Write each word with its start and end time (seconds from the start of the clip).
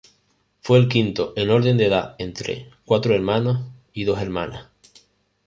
Fue 0.61 0.79
el 0.79 0.89
quinto, 0.89 1.31
en 1.35 1.51
orden 1.51 1.77
de 1.77 1.85
edad, 1.85 2.15
entre 2.17 2.71
cuatro 2.85 3.13
hermanos 3.13 3.71
y 3.93 4.03
dos 4.05 4.19
hermanas. 4.19 4.65